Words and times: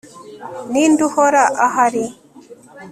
ninde 0.71 1.01
uhora 1.09 1.41
ahari 1.65 2.05